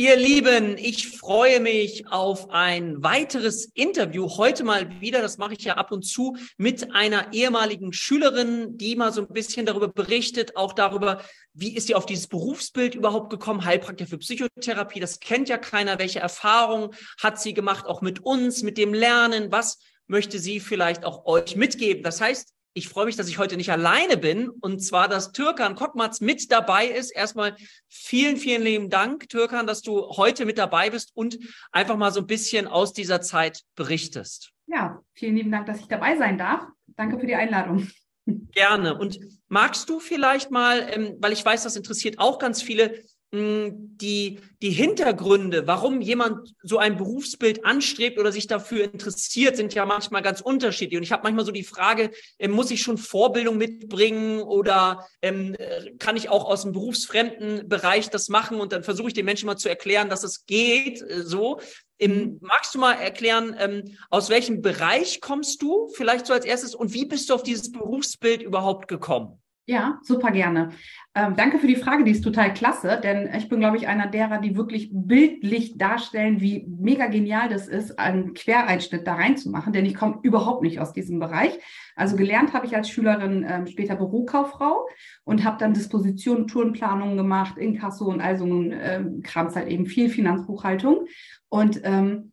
[0.00, 4.28] Ihr Lieben, ich freue mich auf ein weiteres Interview.
[4.28, 8.94] Heute mal wieder, das mache ich ja ab und zu, mit einer ehemaligen Schülerin, die
[8.94, 11.20] mal so ein bisschen darüber berichtet, auch darüber,
[11.52, 15.00] wie ist sie auf dieses Berufsbild überhaupt gekommen, Heilpraktiker für Psychotherapie.
[15.00, 15.98] Das kennt ja keiner.
[15.98, 16.90] Welche Erfahrungen
[17.20, 19.50] hat sie gemacht, auch mit uns, mit dem Lernen?
[19.50, 22.04] Was möchte sie vielleicht auch euch mitgeben?
[22.04, 25.74] Das heißt, ich freue mich, dass ich heute nicht alleine bin und zwar, dass Türkan
[25.74, 27.10] Kokmatz mit dabei ist.
[27.10, 27.56] Erstmal
[27.88, 31.38] vielen, vielen lieben Dank, Türkan, dass du heute mit dabei bist und
[31.72, 34.52] einfach mal so ein bisschen aus dieser Zeit berichtest.
[34.66, 36.66] Ja, vielen lieben Dank, dass ich dabei sein darf.
[36.86, 37.88] Danke für die Einladung.
[38.26, 38.96] Gerne.
[38.96, 44.40] Und magst du vielleicht mal, ähm, weil ich weiß, das interessiert auch ganz viele, die,
[44.62, 50.22] die Hintergründe, warum jemand so ein Berufsbild anstrebt oder sich dafür interessiert, sind ja manchmal
[50.22, 50.96] ganz unterschiedlich.
[50.96, 55.54] Und ich habe manchmal so die Frage, äh, muss ich schon Vorbildung mitbringen oder ähm,
[55.98, 58.60] kann ich auch aus dem berufsfremden Bereich das machen?
[58.60, 61.60] Und dann versuche ich den Menschen mal zu erklären, dass es geht äh, so.
[61.98, 66.74] Ähm, magst du mal erklären, ähm, aus welchem Bereich kommst du vielleicht so als erstes
[66.74, 69.42] und wie bist du auf dieses Berufsbild überhaupt gekommen?
[69.70, 70.70] Ja, super gerne.
[71.14, 74.06] Ähm, danke für die Frage, die ist total klasse, denn ich bin, glaube ich, einer
[74.06, 79.84] derer, die wirklich bildlich darstellen, wie mega genial das ist, einen Quereinschnitt da reinzumachen, denn
[79.84, 81.52] ich komme überhaupt nicht aus diesem Bereich.
[81.96, 84.86] Also gelernt habe ich als Schülerin ähm, später Bürokauffrau
[85.24, 89.84] und habe dann Dispositionen, Tourenplanungen gemacht, Inkasso und all so ein ähm, Krams halt eben
[89.84, 91.08] viel Finanzbuchhaltung.
[91.50, 92.32] Und ähm,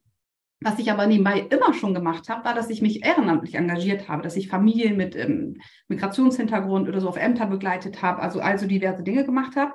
[0.66, 4.24] was ich aber nebenbei immer schon gemacht habe, war, dass ich mich ehrenamtlich engagiert habe,
[4.24, 9.04] dass ich Familien mit ähm, Migrationshintergrund oder so auf Ämter begleitet habe, also also diverse
[9.04, 9.74] Dinge gemacht habe.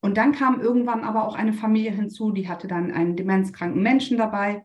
[0.00, 4.16] Und dann kam irgendwann aber auch eine Familie hinzu, die hatte dann einen demenzkranken Menschen
[4.16, 4.64] dabei.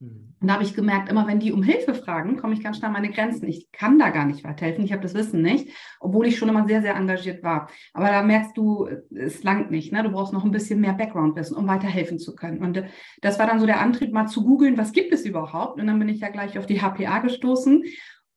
[0.00, 0.34] Mhm.
[0.40, 2.88] Und da habe ich gemerkt, immer wenn die um Hilfe fragen, komme ich ganz schnell
[2.88, 3.48] an meine Grenzen.
[3.48, 4.84] Ich kann da gar nicht weiterhelfen.
[4.84, 5.68] Ich habe das Wissen nicht,
[6.00, 7.68] obwohl ich schon immer sehr, sehr engagiert war.
[7.92, 9.92] Aber da merkst du, es langt nicht.
[9.92, 10.02] Ne?
[10.02, 12.58] Du brauchst noch ein bisschen mehr Background-Wissen, um weiterhelfen zu können.
[12.58, 12.88] Und äh,
[13.22, 15.80] das war dann so der Antrieb, mal zu googeln, was gibt es überhaupt?
[15.80, 17.84] Und dann bin ich ja gleich auf die HPA gestoßen.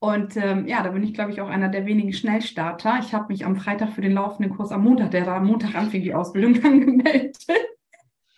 [0.00, 3.00] Und ähm, ja, da bin ich, glaube ich, auch einer der wenigen Schnellstarter.
[3.00, 5.74] Ich habe mich am Freitag für den laufenden Kurs am Montag, der da am Montag
[5.74, 7.36] anfing, die Ausbildung angemeldet.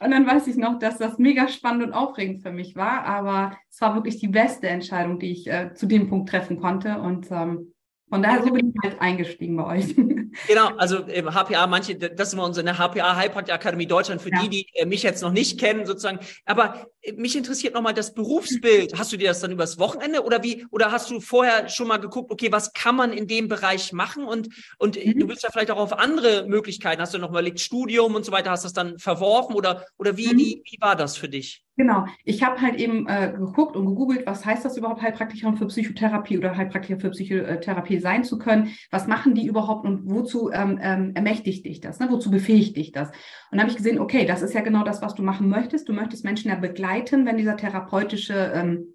[0.03, 3.05] Und dann weiß ich noch, dass das mega spannend und aufregend für mich war.
[3.05, 6.99] Aber es war wirklich die beste Entscheidung, die ich äh, zu dem Punkt treffen konnte.
[7.01, 7.75] Und ähm,
[8.11, 9.95] von daher so bin ich halt eingestiegen bei euch.
[10.47, 14.43] Genau, also HPA, manche, das ist immer unsere HPA Heilpraktiker Akademie Deutschland für ja.
[14.43, 16.21] die, die äh, mich jetzt noch nicht kennen, sozusagen.
[16.45, 18.97] Aber äh, mich interessiert nochmal das Berufsbild.
[18.97, 21.97] Hast du dir das dann übers Wochenende oder wie, oder hast du vorher schon mal
[21.97, 24.25] geguckt, okay, was kann man in dem Bereich machen?
[24.25, 24.49] Und,
[24.79, 25.19] und mhm.
[25.19, 27.03] du bist ja vielleicht auch auf andere Möglichkeiten.
[27.03, 30.33] Hast du noch überlegt, Studium und so weiter, hast das dann verworfen oder, oder wie,
[30.33, 30.39] mhm.
[30.39, 31.65] wie, wie war das für dich?
[31.81, 32.05] Genau.
[32.27, 36.37] Ich habe halt eben äh, geguckt und gegoogelt, was heißt das überhaupt, Heilpraktikerin für Psychotherapie
[36.37, 38.73] oder Heilpraktiker für Psychotherapie sein zu können?
[38.91, 41.99] Was machen die überhaupt und wozu ähm, ähm, ermächtigt dich das?
[41.99, 42.09] Ne?
[42.11, 43.11] Wozu befähigt dich das?
[43.51, 45.89] Und habe ich gesehen, okay, das ist ja genau das, was du machen möchtest.
[45.89, 48.95] Du möchtest Menschen ja begleiten, wenn dieser therapeutische ähm,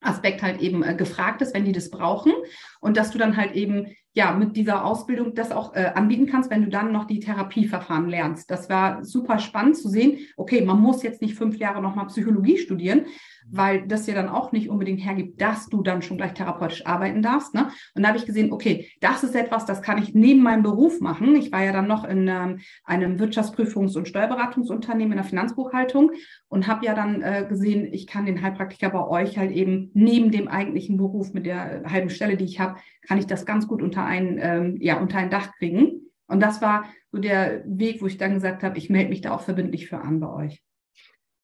[0.00, 2.32] Aspekt halt eben äh, gefragt ist, wenn die das brauchen
[2.80, 6.50] und dass du dann halt eben ja mit dieser Ausbildung das auch äh, anbieten kannst,
[6.50, 8.50] wenn du dann noch die Therapieverfahren lernst.
[8.50, 10.18] Das war super spannend zu sehen.
[10.38, 13.04] Okay, man muss jetzt nicht fünf Jahre nochmal Psychologie studieren,
[13.48, 17.20] weil das ja dann auch nicht unbedingt hergibt, dass du dann schon gleich therapeutisch arbeiten
[17.20, 17.52] darfst.
[17.52, 17.68] Ne?
[17.94, 21.00] Und da habe ich gesehen, okay, das ist etwas, das kann ich neben meinem Beruf
[21.00, 21.36] machen.
[21.36, 26.12] Ich war ja dann noch in ähm, einem Wirtschaftsprüfungs- und Steuerberatungsunternehmen in der Finanzbuchhaltung
[26.48, 30.30] und habe ja dann äh, gesehen, ich kann den Heilpraktiker bei euch halt eben neben
[30.30, 32.76] dem eigentlichen Beruf mit der halben Stelle, die ich habe,
[33.06, 36.10] kann ich das ganz gut unter ein, ähm, ja, unter ein Dach kriegen.
[36.26, 39.32] Und das war so der Weg, wo ich dann gesagt habe, ich melde mich da
[39.32, 40.62] auch verbindlich für an bei euch.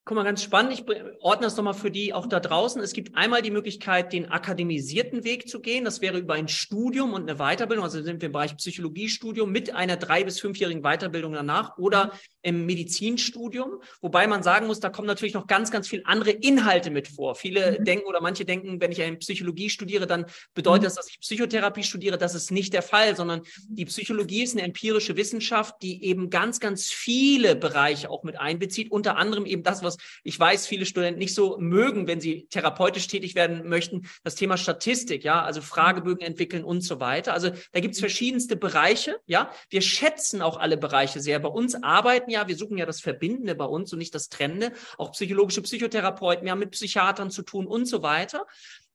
[0.04, 0.72] Guck mal, ganz spannend.
[0.72, 0.84] Ich
[1.20, 2.82] ordne das nochmal für die auch da draußen.
[2.82, 5.84] Es gibt einmal die Möglichkeit, den akademisierten Weg zu gehen.
[5.84, 7.84] Das wäre über ein Studium und eine Weiterbildung.
[7.84, 12.10] Also sind wir im Bereich Psychologiestudium mit einer drei- bis fünfjährigen Weiterbildung danach oder
[12.42, 13.80] im Medizinstudium.
[14.00, 17.36] Wobei man sagen muss, da kommen natürlich noch ganz, ganz viele andere Inhalte mit vor.
[17.36, 17.84] Viele mhm.
[17.84, 20.86] denken oder manche denken, wenn ich eine Psychologie studiere, dann bedeutet mhm.
[20.86, 22.18] das, dass ich Psychotherapie studiere.
[22.18, 26.58] Das ist nicht der Fall, sondern die Psychologie ist eine empirische Wissenschaft, die eben ganz,
[26.58, 28.90] ganz viele Bereiche auch mit einbezieht.
[28.90, 32.46] Unter anderem eben das, was was ich weiß, viele Studenten nicht so mögen, wenn sie
[32.50, 37.32] therapeutisch tätig werden möchten, das Thema Statistik, ja, also Fragebögen entwickeln und so weiter.
[37.32, 39.50] Also da gibt es verschiedenste Bereiche, ja.
[39.70, 41.38] Wir schätzen auch alle Bereiche sehr.
[41.38, 44.72] Bei uns arbeiten ja, wir suchen ja das Verbindende bei uns und nicht das Trennende.
[44.98, 48.46] Auch psychologische Psychotherapeuten, wir haben mit Psychiatern zu tun und so weiter.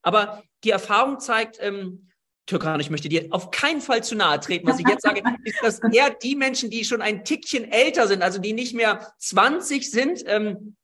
[0.02, 2.08] Aber die Erfahrung zeigt, ähm,
[2.48, 4.68] Türkan, ich möchte dir auf keinen Fall zu nahe treten.
[4.68, 8.24] Was ich jetzt sage, ist, dass eher die Menschen, die schon ein Tickchen älter sind,
[8.24, 10.77] also die nicht mehr 20 sind, ähm,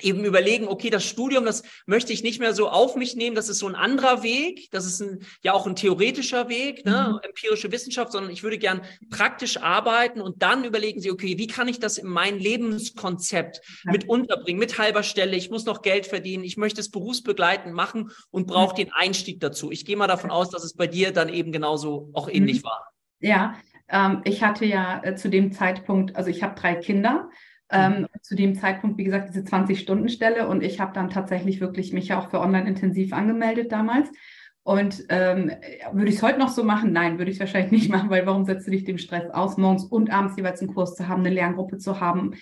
[0.00, 3.48] eben überlegen, okay, das Studium, das möchte ich nicht mehr so auf mich nehmen, das
[3.48, 7.18] ist so ein anderer Weg, das ist ein, ja auch ein theoretischer Weg, ne, mhm.
[7.22, 11.68] empirische Wissenschaft, sondern ich würde gern praktisch arbeiten und dann überlegen Sie, okay, wie kann
[11.68, 13.92] ich das in mein Lebenskonzept ja.
[13.92, 18.10] mit unterbringen, mit halber Stelle, ich muss noch Geld verdienen, ich möchte es berufsbegleitend machen
[18.30, 18.86] und brauche mhm.
[18.86, 19.70] den Einstieg dazu.
[19.70, 22.66] Ich gehe mal davon aus, dass es bei dir dann eben genauso auch ähnlich mhm.
[22.66, 22.92] war.
[23.20, 23.56] Ja,
[23.88, 27.30] ähm, ich hatte ja äh, zu dem Zeitpunkt, also ich habe drei Kinder
[27.70, 28.06] ähm, mhm.
[28.22, 32.18] zu dem Zeitpunkt, wie gesagt, diese 20-Stunden-Stelle und ich habe dann tatsächlich wirklich mich ja
[32.18, 34.10] auch für Online-Intensiv angemeldet damals.
[34.62, 35.52] Und ähm,
[35.92, 36.92] würde ich es heute noch so machen?
[36.92, 39.84] Nein, würde ich wahrscheinlich nicht machen, weil warum setzt du dich dem Stress aus, morgens
[39.84, 42.34] und abends jeweils einen Kurs zu haben, eine Lerngruppe zu haben?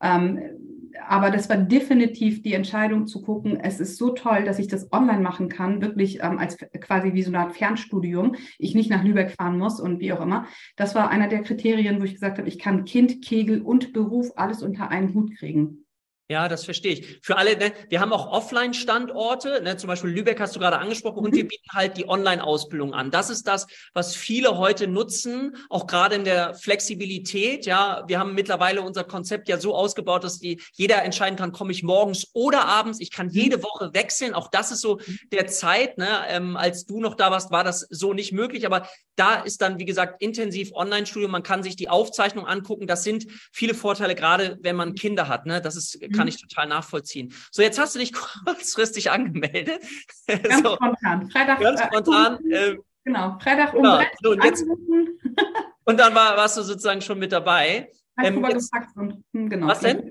[0.00, 4.68] Ähm, aber das war definitiv die Entscheidung zu gucken, es ist so toll, dass ich
[4.68, 8.90] das online machen kann, wirklich ähm, als quasi wie so eine Art Fernstudium, ich nicht
[8.90, 10.46] nach Lübeck fahren muss und wie auch immer.
[10.76, 14.32] Das war einer der Kriterien, wo ich gesagt habe, ich kann Kind, Kegel und Beruf
[14.36, 15.85] alles unter einen Hut kriegen.
[16.28, 17.20] Ja, das verstehe ich.
[17.22, 21.24] Für alle, ne, wir haben auch Offline-Standorte, ne, zum Beispiel Lübeck hast du gerade angesprochen,
[21.24, 21.48] und wir mhm.
[21.48, 23.12] bieten halt die Online-Ausbildung an.
[23.12, 27.64] Das ist das, was viele heute nutzen, auch gerade in der Flexibilität.
[27.64, 31.70] Ja, wir haben mittlerweile unser Konzept ja so ausgebaut, dass die, jeder entscheiden kann, komme
[31.70, 33.00] ich morgens oder abends.
[33.00, 33.62] Ich kann jede mhm.
[33.62, 34.34] Woche wechseln.
[34.34, 35.18] Auch das ist so mhm.
[35.30, 35.96] der Zeit.
[35.96, 38.66] Ne, ähm, als du noch da warst, war das so nicht möglich.
[38.66, 41.30] Aber da ist dann, wie gesagt, intensiv Online-Studium.
[41.30, 42.88] Man kann sich die Aufzeichnung angucken.
[42.88, 45.46] Das sind viele Vorteile, gerade wenn man Kinder hat.
[45.46, 46.28] Ne, das ist kann mhm.
[46.28, 47.32] ich total nachvollziehen.
[47.50, 48.12] So, jetzt hast du dich
[48.44, 49.80] kurzfristig angemeldet.
[50.26, 50.74] Ganz so.
[50.74, 51.30] spontan.
[51.30, 51.60] Freitag.
[51.60, 52.50] Ganz äh, spontan.
[52.50, 54.00] Äh, genau, Freitag um genau.
[54.22, 54.64] so, und, jetzt,
[55.84, 57.90] und dann war, warst du sozusagen schon mit dabei.
[58.22, 59.66] Ähm, jetzt, und, hm, genau.
[59.66, 60.08] Was denn?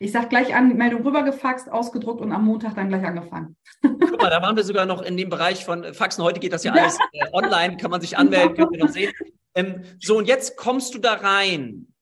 [0.00, 3.56] Ich sag gleich an, Meldung rübergefaxt, ausgedruckt und am Montag dann gleich angefangen.
[3.80, 6.24] Guck mal, da waren wir sogar noch in dem Bereich von Faxen.
[6.24, 9.12] Heute geht das ja alles äh, online, kann man sich anmelden, könnt ihr noch sehen.
[9.54, 11.93] Ähm, so, und jetzt kommst du da rein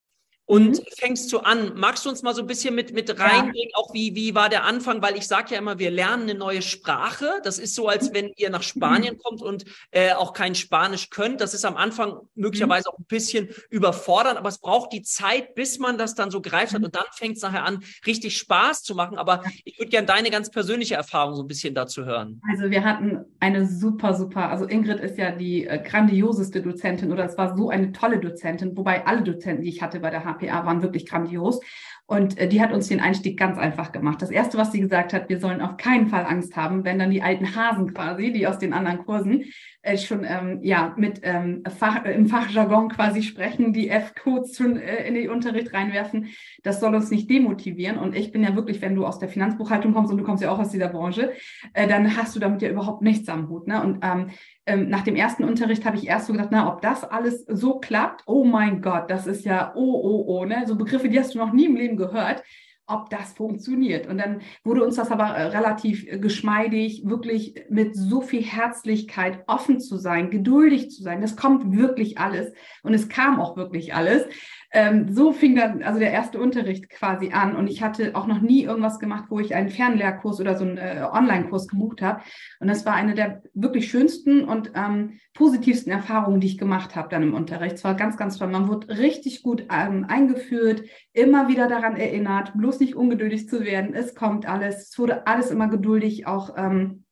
[0.53, 0.85] und mhm.
[0.99, 1.73] fängst du an.
[1.77, 3.77] Magst du uns mal so ein bisschen mit, mit reinbringen, ja.
[3.79, 5.01] auch wie, wie war der Anfang?
[5.01, 7.41] Weil ich sage ja immer, wir lernen eine neue Sprache.
[7.43, 8.15] Das ist so, als mhm.
[8.15, 9.19] wenn ihr nach Spanien mhm.
[9.19, 11.41] kommt und äh, auch kein Spanisch könnt.
[11.41, 15.79] Das ist am Anfang möglicherweise auch ein bisschen überfordern, aber es braucht die Zeit, bis
[15.79, 16.87] man das dann so greift hat mhm.
[16.87, 19.17] und dann fängt es nachher an, richtig Spaß zu machen.
[19.17, 22.43] Aber ich würde gerne deine ganz persönliche Erfahrung so ein bisschen dazu hören.
[22.51, 27.25] Also wir hatten eine super, super, also Ingrid ist ja die äh, grandioseste Dozentin oder
[27.25, 30.42] es war so eine tolle Dozentin, wobei alle Dozenten, die ich hatte bei der HP
[30.43, 31.61] HPA waren wirklich grandios.
[32.07, 34.21] Und äh, die hat uns den Einstieg ganz einfach gemacht.
[34.21, 37.11] Das Erste, was sie gesagt hat, wir sollen auf keinen Fall Angst haben, wenn dann
[37.11, 39.45] die alten Hasen quasi, die aus den anderen Kursen
[39.83, 44.77] äh, schon ähm, ja mit ähm, Fach, äh, im Fachjargon quasi sprechen, die F-Codes schon
[44.77, 46.29] äh, in den Unterricht reinwerfen.
[46.63, 47.99] Das soll uns nicht demotivieren.
[47.99, 50.51] Und ich bin ja wirklich, wenn du aus der Finanzbuchhaltung kommst und du kommst ja
[50.51, 51.33] auch aus dieser Branche,
[51.73, 53.69] äh, dann hast du damit ja überhaupt nichts am Hut.
[53.69, 53.83] Ne?
[53.83, 54.31] Und ähm,
[54.65, 57.81] ähm, nach dem ersten Unterricht habe ich erst so gedacht, na, ob das alles so
[57.81, 60.63] klappt, oh mein Gott, das ist ja oh, oh, oh, ne?
[60.67, 62.43] So Begriffe, die hast du noch nie im Leben gehört,
[62.87, 64.07] ob das funktioniert.
[64.07, 69.45] Und dann wurde uns das aber äh, relativ äh, geschmeidig, wirklich mit so viel Herzlichkeit
[69.47, 71.21] offen zu sein, geduldig zu sein.
[71.21, 72.53] Das kommt wirklich alles.
[72.83, 74.25] Und es kam auch wirklich alles
[74.73, 77.57] ähm, so fing dann also der erste Unterricht quasi an.
[77.57, 80.79] Und ich hatte auch noch nie irgendwas gemacht, wo ich einen Fernlehrkurs oder so einen
[80.79, 82.23] äh, Online-Kurs gebucht habe.
[82.59, 87.09] Und das war eine der wirklich schönsten und ähm, positivsten Erfahrungen, die ich gemacht habe
[87.11, 87.77] dann im Unterricht.
[87.77, 88.49] Es war ganz, ganz toll.
[88.49, 90.83] Man wurde richtig gut ähm, eingeführt,
[91.13, 93.95] immer wieder daran erinnert, bloß nicht ungeduldig zu werden.
[93.95, 94.91] Es kommt alles.
[94.91, 97.05] Es wurde alles immer geduldig auch ähm,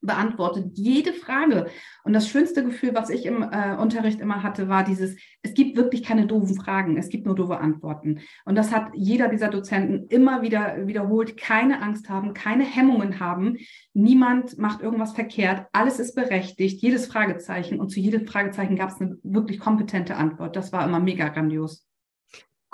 [0.00, 1.66] beantwortet jede Frage.
[2.04, 5.76] Und das schönste Gefühl, was ich im äh, Unterricht immer hatte, war dieses, es gibt
[5.76, 8.20] wirklich keine doofen Fragen, es gibt nur doofe Antworten.
[8.44, 13.58] Und das hat jeder dieser Dozenten immer wieder wiederholt, keine Angst haben, keine Hemmungen haben.
[13.92, 17.80] Niemand macht irgendwas verkehrt, alles ist berechtigt, jedes Fragezeichen.
[17.80, 20.56] Und zu jedem Fragezeichen gab es eine wirklich kompetente Antwort.
[20.56, 21.89] Das war immer mega grandios.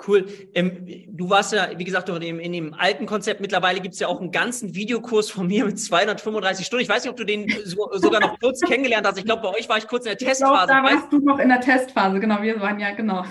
[0.05, 0.27] Cool.
[0.53, 3.41] Ähm, du warst ja, wie gesagt, in dem, in dem alten Konzept.
[3.41, 6.83] Mittlerweile gibt es ja auch einen ganzen Videokurs von mir mit 235 Stunden.
[6.83, 9.17] Ich weiß nicht, ob du den so, sogar noch kurz kennengelernt hast.
[9.17, 10.67] Ich glaube, bei euch war ich kurz in der Testphase.
[10.67, 12.41] Glaub, da warst du noch in der Testphase, genau.
[12.43, 13.25] Wir waren ja, genau.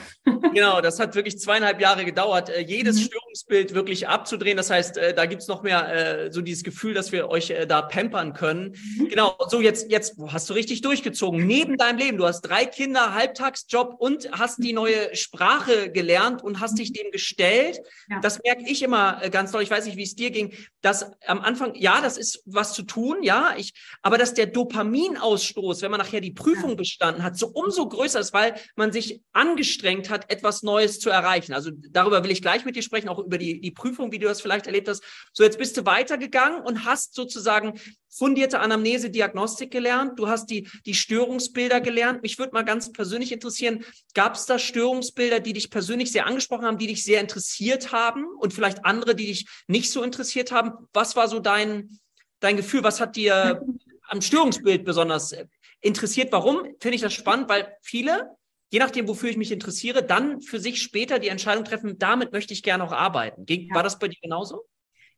[0.53, 3.05] Genau, das hat wirklich zweieinhalb Jahre gedauert, äh, jedes mhm.
[3.05, 4.57] Störungsbild wirklich abzudrehen.
[4.57, 7.67] Das heißt, äh, da gibt's noch mehr äh, so dieses Gefühl, dass wir euch äh,
[7.67, 8.75] da pampern können.
[8.99, 9.09] Mhm.
[9.09, 11.47] Genau, so jetzt, jetzt hast du richtig durchgezogen.
[11.47, 16.56] Neben deinem Leben, du hast drei Kinder, Halbtagsjob und hast die neue Sprache gelernt und
[16.61, 17.81] hast dich dem gestellt.
[18.09, 18.21] Ja.
[18.21, 19.63] Das merke ich immer äh, ganz doll.
[19.63, 22.83] Ich weiß nicht, wie es dir ging, dass am Anfang, ja, das ist was zu
[22.83, 23.73] tun, ja, ich,
[24.03, 26.77] aber dass der Dopaminausstoß, wenn man nachher die Prüfung ja.
[26.77, 31.53] bestanden hat, so umso größer ist, weil man sich angestrengt hat, etwas Neues zu erreichen.
[31.53, 34.27] Also darüber will ich gleich mit dir sprechen, auch über die, die Prüfung, wie du
[34.27, 35.03] das vielleicht erlebt hast.
[35.33, 37.81] So, jetzt bist du weitergegangen und hast sozusagen
[38.17, 40.19] fundierte Anamnese, Diagnostik gelernt.
[40.19, 42.23] Du hast die, die Störungsbilder gelernt.
[42.23, 43.85] Mich würde mal ganz persönlich interessieren,
[44.15, 47.93] gab es da Störungsbilder, die dich persönlich sehr angesprochen angesprochen haben, die dich sehr interessiert
[47.93, 50.73] haben und vielleicht andere, die dich nicht so interessiert haben.
[50.93, 51.99] Was war so dein,
[52.41, 52.85] dein Gefühl?
[52.85, 53.63] Was hat dir
[54.09, 55.35] am Störungsbild besonders
[55.81, 56.33] interessiert?
[56.33, 57.49] Warum finde ich das spannend?
[57.49, 58.31] Weil viele,
[58.71, 62.55] je nachdem, wofür ich mich interessiere, dann für sich später die Entscheidung treffen, damit möchte
[62.55, 63.47] ich gerne auch arbeiten.
[63.75, 64.65] War das bei dir genauso?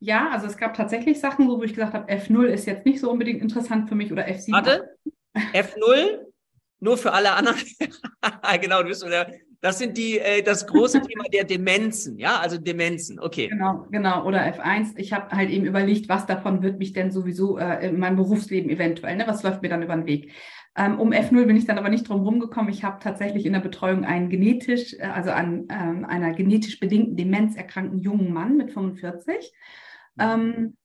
[0.01, 3.11] Ja, also es gab tatsächlich Sachen, wo ich gesagt habe, F0 ist jetzt nicht so
[3.11, 4.53] unbedingt interessant für mich oder F7.
[4.53, 4.97] Warte,
[5.35, 6.21] F0
[6.81, 7.59] nur für alle anderen.
[8.61, 9.29] genau, du bist oder
[9.61, 13.19] das sind die äh, das große Thema der Demenzen, ja, also Demenzen.
[13.19, 13.49] Okay.
[13.49, 14.95] Genau, genau oder F1.
[14.97, 18.71] Ich habe halt eben überlegt, was davon wird mich denn sowieso äh, in meinem Berufsleben
[18.71, 19.25] eventuell, ne?
[19.27, 20.33] Was läuft mir dann über den Weg?
[20.77, 22.73] Ähm, um F0 bin ich dann aber nicht drum rumgekommen.
[22.73, 27.17] Ich habe tatsächlich in der Betreuung einen genetisch, äh, also an ähm, einer genetisch bedingten
[27.17, 29.53] Demenz erkrankten jungen Mann mit 45.
[30.21, 30.77] Ähm,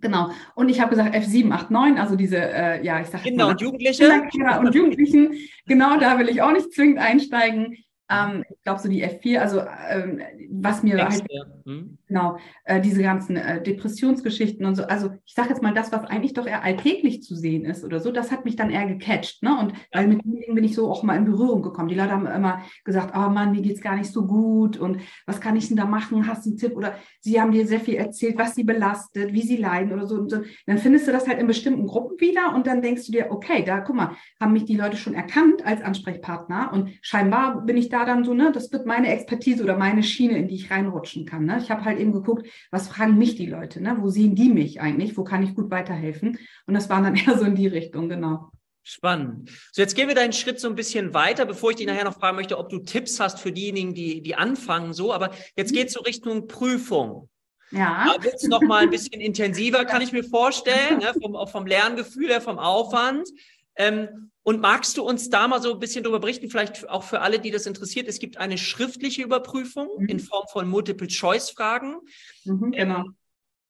[0.00, 0.30] Genau.
[0.54, 3.62] Und ich habe gesagt F7, 8, 9, also diese, äh, ja, ich sage Kinder und
[3.62, 4.26] Jugendliche.
[4.30, 5.34] Kinder und Jugendlichen.
[5.66, 7.78] Genau, da will ich auch nicht zwingend einsteigen.
[8.08, 11.98] Ähm, ich glaube, so die F4, also ähm, was mir Ängste, halt, hm.
[12.06, 16.04] Genau, äh, diese ganzen äh, Depressionsgeschichten und so, also ich sage jetzt mal, das, was
[16.04, 19.42] eigentlich doch eher alltäglich zu sehen ist oder so, das hat mich dann eher gecatcht,
[19.42, 19.58] ne?
[19.58, 21.88] Und weil mit denen bin ich so auch mal in Berührung gekommen.
[21.88, 25.40] Die Leute haben immer gesagt, oh Mann, mir geht's gar nicht so gut und was
[25.40, 26.28] kann ich denn da machen?
[26.28, 26.76] Hast du einen Tipp?
[26.76, 30.16] Oder sie haben dir sehr viel erzählt, was sie belastet, wie sie leiden oder so.
[30.16, 30.42] Und so.
[30.66, 33.64] Dann findest du das halt in bestimmten Gruppen wieder und dann denkst du dir, okay,
[33.64, 37.88] da guck mal, haben mich die Leute schon erkannt als Ansprechpartner und scheinbar bin ich
[37.88, 40.70] da da dann so, ne, das wird meine Expertise oder meine Schiene, in die ich
[40.70, 41.46] reinrutschen kann.
[41.46, 41.58] Ne?
[41.62, 43.96] Ich habe halt eben geguckt, was fragen mich die Leute, ne?
[44.00, 45.16] Wo sehen die mich eigentlich?
[45.16, 46.38] Wo kann ich gut weiterhelfen?
[46.66, 48.50] Und das war dann eher so in die Richtung, genau.
[48.88, 49.50] Spannend.
[49.72, 52.20] So, jetzt gehen wir deinen Schritt so ein bisschen weiter, bevor ich dich nachher noch
[52.20, 55.12] fragen möchte, ob du Tipps hast für diejenigen, die, die anfangen, so.
[55.12, 57.28] Aber jetzt geht es so Richtung Prüfung.
[57.72, 58.14] Ja.
[58.16, 61.12] Da wird es noch mal ein bisschen intensiver, kann ich mir vorstellen, ne?
[61.20, 63.28] vom, auch vom Lerngefühl her, vom Aufwand.
[63.74, 67.20] Ähm, und magst du uns da mal so ein bisschen darüber berichten, vielleicht auch für
[67.20, 68.06] alle, die das interessiert?
[68.06, 70.06] Es gibt eine schriftliche Überprüfung mhm.
[70.06, 71.96] in Form von Multiple-Choice-Fragen.
[72.44, 73.00] Mhm, genau.
[73.00, 73.16] Ähm,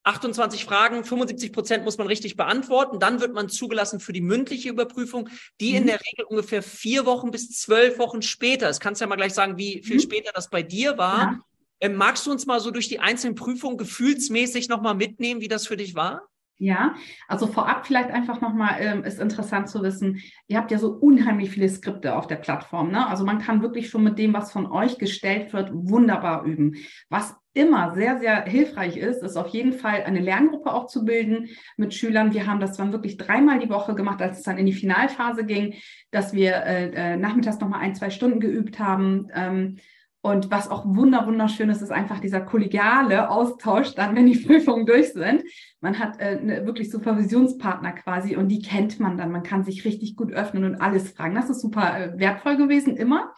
[0.02, 3.00] 28 Fragen, 75 Prozent muss man richtig beantworten.
[3.00, 5.30] Dann wird man zugelassen für die mündliche Überprüfung,
[5.62, 5.76] die mhm.
[5.76, 8.80] in der Regel ungefähr vier Wochen bis zwölf Wochen später ist.
[8.80, 10.00] Kannst du ja mal gleich sagen, wie viel mhm.
[10.00, 11.18] später das bei dir war.
[11.18, 11.40] Ja.
[11.80, 15.66] Ähm, magst du uns mal so durch die einzelnen Prüfungen gefühlsmäßig nochmal mitnehmen, wie das
[15.66, 16.28] für dich war?
[16.59, 16.95] Ja,
[17.29, 21.51] also vorab vielleicht einfach nochmal, ähm, ist interessant zu wissen, ihr habt ja so unheimlich
[21.51, 22.91] viele Skripte auf der Plattform.
[22.91, 23.07] Ne?
[23.07, 26.77] Also man kann wirklich schon mit dem, was von euch gestellt wird, wunderbar üben.
[27.11, 31.49] Was immer sehr, sehr hilfreich ist, ist auf jeden Fall eine Lerngruppe auch zu bilden
[31.77, 32.33] mit Schülern.
[32.33, 35.45] Wir haben das dann wirklich dreimal die Woche gemacht, als es dann in die Finalphase
[35.45, 35.75] ging,
[36.11, 39.29] dass wir äh, äh, nachmittags nochmal ein, zwei Stunden geübt haben.
[39.35, 39.77] Ähm,
[40.26, 44.85] und was auch wunder, wunderschön ist, ist einfach dieser kollegiale Austausch dann, wenn die Prüfungen
[44.85, 45.45] durch sind.
[45.80, 49.30] Man hat äh, ne, wirklich Supervisionspartner quasi und die kennt man dann.
[49.30, 51.37] Man kann sich richtig gut öffnen und alles fragen.
[51.37, 53.35] Das ist super äh, wertvoll gewesen, immer.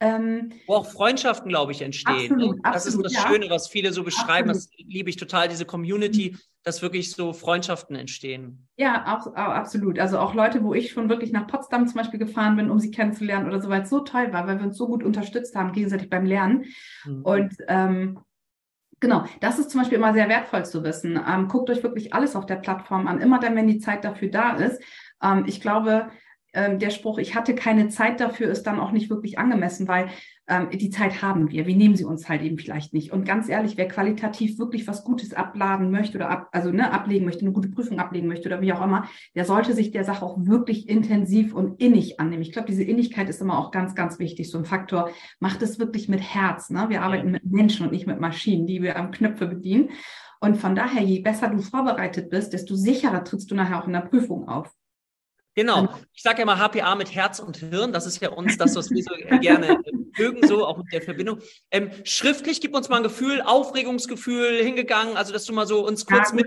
[0.00, 2.32] Ähm, Wo auch Freundschaften, glaube ich, entstehen.
[2.32, 2.60] Absolut, ne?
[2.62, 3.30] Das absolut, ist das ja.
[3.30, 4.50] Schöne, was viele so beschreiben.
[4.50, 4.72] Absolut.
[4.78, 8.66] Das liebe ich total, diese Community, dass wirklich so Freundschaften entstehen.
[8.76, 9.98] Ja, auch, auch, absolut.
[9.98, 12.90] Also auch Leute, wo ich schon wirklich nach Potsdam zum Beispiel gefahren bin, um sie
[12.90, 15.72] kennenzulernen oder so, weil es so toll war, weil wir uns so gut unterstützt haben,
[15.72, 16.64] gegenseitig beim Lernen.
[17.04, 17.22] Mhm.
[17.22, 18.18] Und ähm,
[19.02, 21.18] Genau, das ist zum Beispiel immer sehr wertvoll zu wissen.
[21.26, 24.28] Ähm, guckt euch wirklich alles auf der Plattform an, immer dann, wenn die Zeit dafür
[24.28, 24.78] da ist.
[25.22, 26.10] Ähm, ich glaube,
[26.52, 30.08] der Spruch, ich hatte keine Zeit dafür, ist dann auch nicht wirklich angemessen, weil
[30.50, 31.66] ähm, die Zeit haben wir.
[31.66, 33.12] Wir nehmen sie uns halt eben vielleicht nicht.
[33.12, 37.24] Und ganz ehrlich, wer qualitativ wirklich was Gutes abladen möchte oder ab, also ne, ablegen
[37.24, 40.24] möchte, eine gute Prüfung ablegen möchte oder wie auch immer, der sollte sich der Sache
[40.24, 42.42] auch wirklich intensiv und innig annehmen.
[42.42, 44.50] Ich glaube, diese Innigkeit ist immer auch ganz, ganz wichtig.
[44.50, 46.68] So ein Faktor, macht es wirklich mit Herz.
[46.70, 46.86] Ne?
[46.88, 49.90] Wir arbeiten mit Menschen und nicht mit Maschinen, die wir am Knöpfe bedienen.
[50.40, 53.92] Und von daher, je besser du vorbereitet bist, desto sicherer trittst du nachher auch in
[53.92, 54.74] der Prüfung auf.
[55.54, 55.88] Genau.
[56.14, 57.92] Ich sage ja mal HPA mit Herz und Hirn.
[57.92, 59.80] Das ist ja uns das, was wir so gerne
[60.16, 61.40] mögen, so auch mit der Verbindung.
[61.70, 66.06] Ähm, schriftlich gib uns mal ein Gefühl, Aufregungsgefühl hingegangen, also dass du mal so uns
[66.06, 66.46] kurz ja, mit.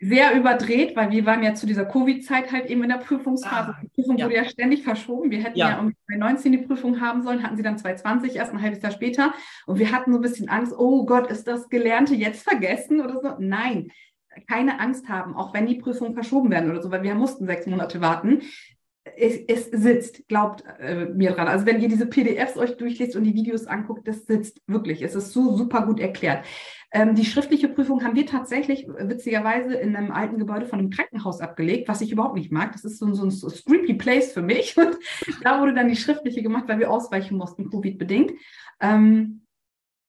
[0.00, 3.76] Sehr überdreht, weil wir waren ja zu dieser Covid-Zeit halt eben in der Prüfungsphase.
[3.76, 4.26] Ah, die Prüfung ja.
[4.26, 5.30] wurde ja ständig verschoben.
[5.30, 8.52] Wir hätten ja, ja um 2019 die Prüfung haben sollen, hatten sie dann 2020, erst
[8.52, 9.32] ein halbes Jahr später.
[9.66, 13.20] Und wir hatten so ein bisschen Angst, oh Gott, ist das Gelernte jetzt vergessen oder
[13.20, 13.36] so?
[13.38, 13.92] Nein,
[14.48, 17.66] keine Angst haben, auch wenn die Prüfungen verschoben werden oder so, weil wir mussten sechs
[17.66, 18.42] Monate warten.
[19.16, 21.48] Es, es sitzt, glaubt äh, mir dran.
[21.48, 25.02] Also wenn ihr diese PDFs euch durchlest und die Videos anguckt, das sitzt wirklich.
[25.02, 26.44] Es ist so super gut erklärt.
[26.92, 31.40] Ähm, die schriftliche Prüfung haben wir tatsächlich witzigerweise in einem alten Gebäude von einem Krankenhaus
[31.40, 32.72] abgelegt, was ich überhaupt nicht mag.
[32.72, 34.76] Das ist so, so ein so creepy Place für mich.
[34.76, 34.98] Und
[35.42, 38.32] da wurde dann die schriftliche gemacht, weil wir ausweichen mussten, Covid-bedingt.
[38.80, 39.41] Ähm,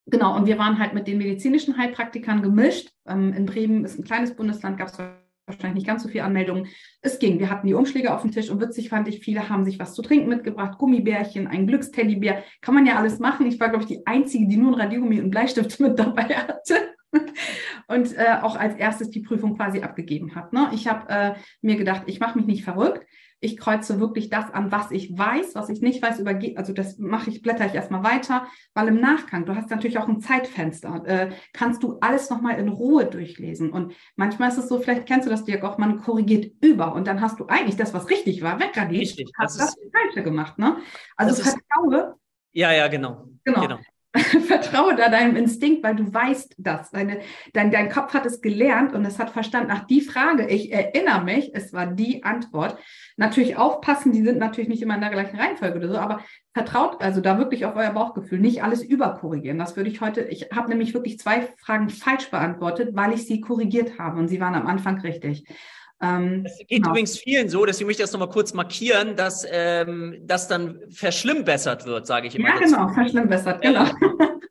[0.05, 2.89] Genau, und wir waren halt mit den medizinischen Heilpraktikern gemischt.
[3.07, 4.97] Ähm, in Bremen ist ein kleines Bundesland, gab es
[5.45, 6.67] wahrscheinlich nicht ganz so viele Anmeldungen.
[7.01, 7.39] Es ging.
[7.39, 9.93] Wir hatten die Umschläge auf dem Tisch und witzig fand ich, viele haben sich was
[9.93, 12.43] zu trinken mitgebracht, Gummibärchen, ein Glücksteddybär.
[12.61, 13.45] Kann man ja alles machen.
[13.45, 16.93] Ich war, glaube ich, die Einzige, die nur ein Radiergummi und Bleistift mit dabei hatte.
[17.87, 20.53] und äh, auch als erstes die Prüfung quasi abgegeben hat.
[20.53, 20.69] Ne?
[20.73, 23.05] Ich habe äh, mir gedacht, ich mache mich nicht verrückt
[23.43, 26.97] ich kreuze wirklich das an, was ich weiß, was ich nicht weiß, übergehe, also das
[26.97, 31.03] mache ich, blätter ich erstmal weiter, weil im Nachgang, du hast natürlich auch ein Zeitfenster,
[31.05, 33.71] äh, kannst du alles nochmal in Ruhe durchlesen.
[33.71, 37.05] Und manchmal ist es so, vielleicht kennst du das, Dirk, auch man korrigiert über und
[37.05, 40.57] dann hast du eigentlich das, was richtig war, wegradiert, richtig, hast das, das Falsche gemacht.
[40.57, 40.77] Ne?
[41.17, 42.15] Also vertraue.
[42.53, 43.27] Ja, ja, genau.
[43.43, 43.61] Genau.
[43.61, 43.79] genau.
[44.53, 46.91] Vertraue da deinem Instinkt, weil du weißt das.
[46.91, 47.21] Deine,
[47.53, 51.23] dein, dein Kopf hat es gelernt und es hat verstanden, ach, die Frage, ich erinnere
[51.23, 52.77] mich, es war die Antwort.
[53.17, 56.19] Natürlich aufpassen, die sind natürlich nicht immer in der gleichen Reihenfolge oder so, aber
[56.53, 59.57] vertraut also da wirklich auf euer Bauchgefühl, nicht alles überkorrigieren.
[59.57, 63.41] Das würde ich heute, ich habe nämlich wirklich zwei Fragen falsch beantwortet, weil ich sie
[63.41, 65.45] korrigiert habe und sie waren am Anfang richtig.
[66.01, 66.89] Ähm, es geht genau.
[66.89, 71.85] übrigens vielen so, deswegen möchte ich das nochmal kurz markieren, dass ähm, das dann verschlimmbessert
[71.85, 72.49] wird, sage ich immer.
[72.49, 72.75] Ja, dazu.
[72.75, 73.85] genau, verschlimmbessert, genau.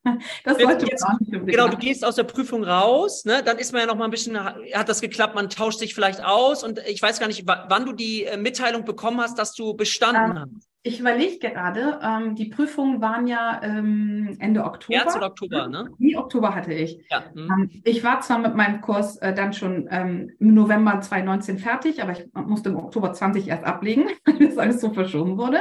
[0.44, 3.42] das sollte jetzt, man auch nicht Genau, du gehst aus der Prüfung raus, ne?
[3.44, 6.24] dann ist man ja noch mal ein bisschen, hat das geklappt, man tauscht sich vielleicht
[6.24, 9.74] aus und ich weiß gar nicht, wann du die äh, Mitteilung bekommen hast, dass du
[9.74, 10.68] bestanden ähm, hast.
[10.84, 14.98] Ich überlege gerade, ähm, die Prüfungen waren ja ähm, Ende Oktober.
[14.98, 15.88] März oder Oktober, ne?
[15.98, 17.04] Wie Oktober hatte ich.
[17.08, 17.22] Ja.
[17.32, 17.70] Hm.
[17.84, 22.12] Ich war zwar mit meinem Kurs äh, dann schon ähm, im November 2019 fertig, aber
[22.12, 25.60] ich musste im Oktober 20 erst ablegen, weil das alles so verschoben wurde.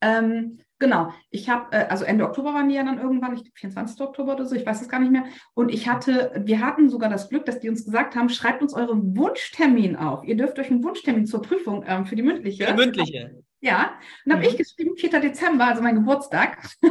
[0.00, 4.00] Ähm, genau, ich habe, äh, also Ende Oktober waren die ja dann irgendwann, ich 24.
[4.00, 5.24] Oktober oder so, ich weiß es gar nicht mehr.
[5.54, 8.74] Und ich hatte, wir hatten sogar das Glück, dass die uns gesagt haben, schreibt uns
[8.74, 10.24] euren Wunschtermin auf.
[10.24, 12.66] Ihr dürft euch einen Wunschtermin zur Prüfung ähm, für die mündliche.
[12.66, 13.42] Für die mündliche.
[13.60, 14.50] Ja, und habe mhm.
[14.50, 15.20] ich geschrieben, 4.
[15.20, 16.58] Dezember, also mein Geburtstag.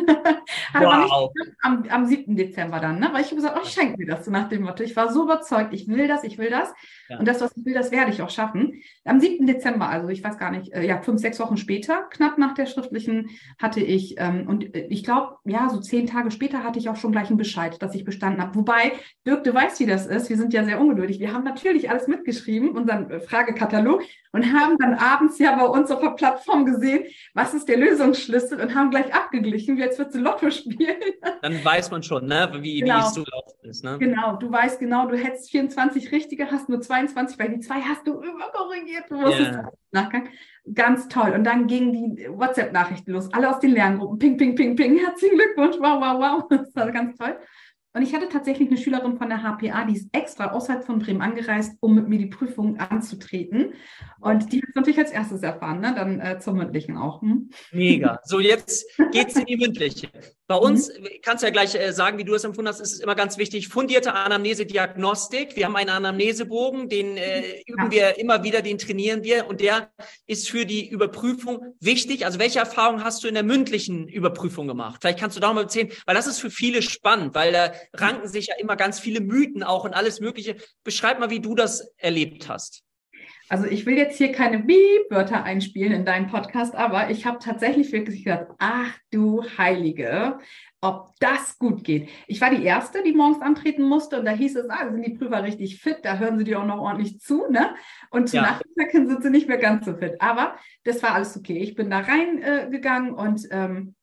[0.73, 0.83] Wow.
[0.83, 2.35] aber nicht am, am 7.
[2.35, 3.09] Dezember dann, ne?
[3.11, 4.83] weil ich habe gesagt, oh, ich schenke mir das so nach dem Motto.
[4.83, 6.73] Ich war so überzeugt, ich will das, ich will das.
[7.09, 7.19] Ja.
[7.19, 8.81] Und das, was ich will, das werde ich auch schaffen.
[9.05, 9.45] Am 7.
[9.47, 12.65] Dezember, also ich weiß gar nicht, äh, ja, fünf, sechs Wochen später, knapp nach der
[12.65, 13.29] schriftlichen,
[13.61, 16.97] hatte ich, ähm, und äh, ich glaube, ja, so zehn Tage später hatte ich auch
[16.97, 18.55] schon gleich einen Bescheid, dass ich bestanden habe.
[18.55, 18.93] Wobei,
[19.25, 20.29] Dirk, du weißt, wie das ist.
[20.29, 21.19] Wir sind ja sehr ungeduldig.
[21.19, 25.89] Wir haben natürlich alles mitgeschrieben, unseren äh, Fragekatalog, und haben dann abends ja bei uns
[25.91, 30.13] auf der Plattform gesehen, was ist der Lösungsschlüssel und haben gleich abgeglichen, wie jetzt wird
[30.13, 30.97] du Lotto spielen.
[31.41, 32.95] Dann weiß man schon, ne, wie, genau.
[32.95, 33.83] wie es zugelaufen ist.
[33.83, 33.97] Ne?
[33.99, 38.05] Genau, du weißt genau, du hättest 24 richtige, hast nur 22, weil die zwei hast
[38.07, 39.05] du überkorrigiert.
[39.09, 39.71] Du wusstest yeah.
[39.91, 40.29] Nachgang.
[40.73, 41.31] Ganz toll.
[41.31, 44.19] Und dann gingen die WhatsApp-Nachrichten los, alle aus den Lerngruppen.
[44.19, 44.97] Ping, ping, ping, ping.
[44.97, 45.77] Herzlichen Glückwunsch.
[45.79, 46.47] Wow, wow, wow.
[46.57, 47.37] Das war ganz toll.
[47.97, 51.23] Und ich hatte tatsächlich eine Schülerin von der HPA, die ist extra außerhalb von Bremen
[51.23, 53.73] angereist, um mit mir die Prüfung anzutreten.
[54.19, 55.95] Und die hat es natürlich als erstes erfahren, ne?
[55.95, 57.23] dann äh, zur mündlichen auch.
[57.23, 57.49] Hm?
[57.71, 58.19] Mega.
[58.23, 60.09] So, jetzt geht es in die mündliche.
[60.47, 61.07] Bei uns, mhm.
[61.23, 63.37] kannst du ja gleich äh, sagen, wie du es empfunden hast, ist es immer ganz
[63.37, 65.55] wichtig, fundierte Anamnese-Diagnostik.
[65.55, 67.91] Wir haben einen Anamnesebogen, den äh, üben ja.
[67.91, 69.91] wir immer wieder, den trainieren wir und der
[70.25, 72.25] ist für die Überprüfung wichtig.
[72.25, 74.99] Also welche Erfahrungen hast du in der mündlichen Überprüfung gemacht?
[75.01, 78.27] Vielleicht kannst du da mal erzählen, weil das ist für viele spannend, weil da ranken
[78.27, 80.55] sich ja immer ganz viele Mythen auch und alles Mögliche.
[80.83, 82.83] Beschreib mal, wie du das erlebt hast.
[83.49, 87.91] Also ich will jetzt hier keine Beep-Wörter einspielen in deinen Podcast, aber ich habe tatsächlich
[87.93, 90.39] wirklich gedacht, ach du Heilige,
[90.81, 92.09] ob das gut geht.
[92.27, 95.13] Ich war die Erste, die morgens antreten musste und da hieß es, ah, sind die
[95.13, 97.73] Prüfer richtig fit, da hören sie dir auch noch ordentlich zu, ne?
[98.11, 98.43] Und zu ja.
[98.43, 100.15] Nachmittag sind sie nicht mehr ganz so fit.
[100.19, 101.57] Aber das war alles okay.
[101.57, 103.95] Ich bin da reingegangen äh, und ähm,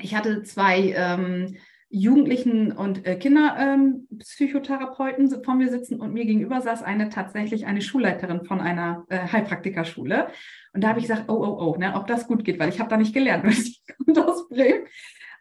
[0.00, 1.56] ich hatte zwei ähm,
[1.90, 7.80] Jugendlichen und äh, Kinderpsychotherapeuten ähm, vor mir sitzen und mir gegenüber saß eine tatsächlich eine
[7.80, 10.28] Schulleiterin von einer äh, Heilpraktikerschule.
[10.74, 12.78] Und da habe ich gesagt, oh, oh, oh, ne, ob das gut geht, weil ich
[12.78, 14.86] habe da nicht gelernt, weil ich komme aus Bremen.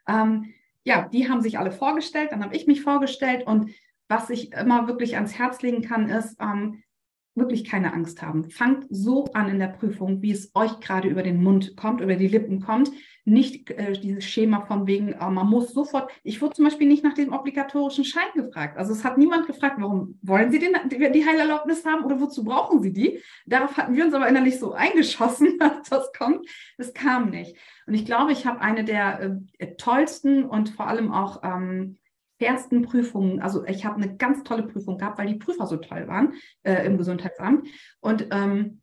[0.08, 0.54] Ähm,
[0.86, 3.72] ja, die haben sich alle vorgestellt, dann habe ich mich vorgestellt und
[4.08, 6.82] was ich immer wirklich ans Herz legen kann, ist, ähm,
[7.38, 8.50] wirklich keine Angst haben.
[8.50, 12.16] Fangt so an in der Prüfung, wie es euch gerade über den Mund kommt, über
[12.16, 12.92] die Lippen kommt.
[13.24, 16.12] Nicht äh, dieses Schema von wegen, äh, man muss sofort.
[16.24, 18.78] Ich wurde zum Beispiel nicht nach dem obligatorischen Schein gefragt.
[18.78, 22.82] Also es hat niemand gefragt, warum wollen Sie den, die Heilerlaubnis haben oder wozu brauchen
[22.82, 23.22] Sie die?
[23.46, 26.48] Darauf hatten wir uns aber innerlich so eingeschossen, dass das kommt.
[26.78, 27.56] Das kam nicht.
[27.86, 31.98] Und ich glaube, ich habe eine der äh, tollsten und vor allem auch ähm,
[32.40, 36.08] ersten Prüfungen, also ich habe eine ganz tolle Prüfung gehabt, weil die Prüfer so toll
[36.08, 37.68] waren äh, im Gesundheitsamt.
[38.00, 38.82] Und ähm,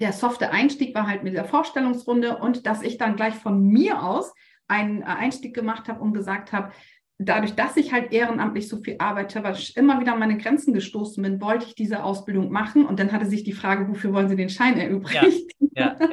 [0.00, 4.02] der softe Einstieg war halt mit der Vorstellungsrunde und dass ich dann gleich von mir
[4.02, 4.32] aus
[4.68, 6.72] einen Einstieg gemacht habe und gesagt habe,
[7.18, 10.74] dadurch, dass ich halt ehrenamtlich so viel arbeite, weil ich immer wieder an meine Grenzen
[10.74, 12.84] gestoßen bin, wollte ich diese Ausbildung machen.
[12.84, 15.32] Und dann hatte sich die Frage, wofür wollen Sie den Schein erübrigen?
[15.70, 16.08] Ja, ja.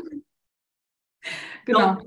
[1.66, 1.98] genau.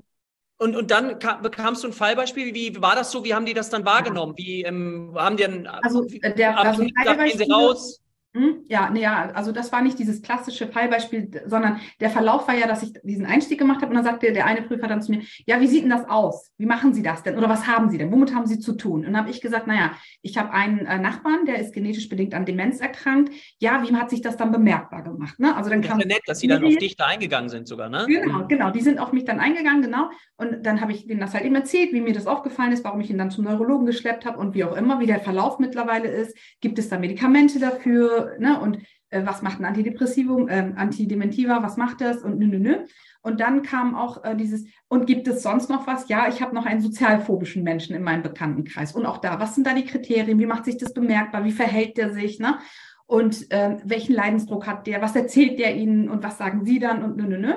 [0.59, 2.55] Und, und dann kam, bekamst du ein Fallbeispiel.
[2.55, 3.25] Wie war das so?
[3.25, 4.35] Wie haben die das dann wahrgenommen?
[4.37, 8.01] Wie ähm, haben die dann also, der, also gehen sie raus?
[8.37, 8.65] Hm?
[8.69, 12.67] Ja, nee, ja, also das war nicht dieses klassische Fallbeispiel, sondern der Verlauf war ja,
[12.67, 15.23] dass ich diesen Einstieg gemacht habe und dann sagte der eine Prüfer dann zu mir,
[15.47, 16.53] ja, wie sieht denn das aus?
[16.59, 17.39] Wie machen Sie das denn?
[17.39, 18.13] Oder was haben Sie denn?
[18.13, 19.01] Womit haben Sie zu tun?
[19.01, 22.35] Und dann habe ich gesagt, naja, ich habe einen äh, Nachbarn, der ist genetisch bedingt
[22.35, 23.33] an Demenz erkrankt.
[23.59, 25.39] Ja, wie hat sich das dann bemerkbar gemacht?
[25.39, 25.57] Ne?
[25.57, 27.89] Also dann das ist ja nett, dass Sie dann auf dich da eingegangen sind sogar,
[27.89, 28.05] ne?
[28.07, 28.71] Genau, genau.
[28.71, 30.11] Die sind auf mich dann eingegangen, genau.
[30.37, 33.01] Und dann habe ich denen das halt eben erzählt, wie mir das aufgefallen ist, warum
[33.01, 36.09] ich ihn dann zum Neurologen geschleppt habe und wie auch immer, wie der Verlauf mittlerweile
[36.09, 36.37] ist.
[36.61, 38.26] Gibt es da Medikamente dafür?
[38.39, 38.61] Ne?
[38.61, 38.79] Und
[39.11, 42.77] äh, was macht ein Antidepressivum, äh, Antidementiva, was macht das und nö, nö, nö.
[43.23, 46.09] Und dann kam auch äh, dieses, und gibt es sonst noch was?
[46.09, 48.93] Ja, ich habe noch einen sozialphobischen Menschen in meinem Bekanntenkreis.
[48.93, 50.39] Und auch da, was sind da die Kriterien?
[50.39, 51.45] Wie macht sich das bemerkbar?
[51.45, 52.39] Wie verhält der sich?
[52.39, 52.59] Ne?
[53.07, 55.03] Und äh, welchen Leidensdruck hat der?
[55.03, 56.09] Was erzählt der Ihnen?
[56.09, 57.03] Und was sagen Sie dann?
[57.03, 57.55] Und nö, nö, nö.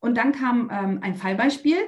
[0.00, 1.78] Und dann kam ähm, ein Fallbeispiel.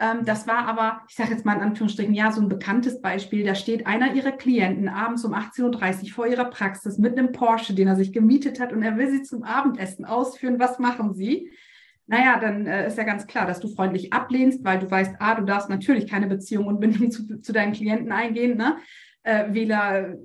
[0.00, 3.44] Ähm, das war aber, ich sage jetzt mal in Anführungsstrichen, ja, so ein bekanntes Beispiel.
[3.44, 7.74] Da steht einer ihrer Klienten abends um 18.30 Uhr vor ihrer Praxis mit einem Porsche,
[7.74, 10.58] den er sich gemietet hat und er will sie zum Abendessen ausführen.
[10.58, 11.50] Was machen sie?
[12.06, 15.34] Naja, dann äh, ist ja ganz klar, dass du freundlich ablehnst, weil du weißt, ah,
[15.34, 18.56] du darfst natürlich keine Beziehung und Bindung zu, zu deinen Klienten eingehen.
[18.56, 18.78] Ne?
[19.22, 20.16] Äh, Wähler äh,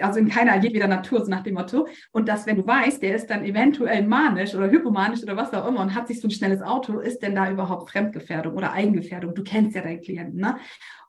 [0.00, 1.86] also in keiner jedweder Natur, so nach dem Motto.
[2.12, 5.66] Und dass, wenn du weißt, der ist dann eventuell manisch oder hypomanisch oder was auch
[5.66, 9.34] immer und hat sich so ein schnelles Auto, ist denn da überhaupt Fremdgefährdung oder Eigengefährdung?
[9.34, 10.56] Du kennst ja deinen Klienten, ne?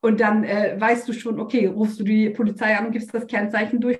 [0.02, 3.28] Und dann äh, weißt du schon, okay, rufst du die Polizei an und gibst das
[3.28, 4.00] Kennzeichen durch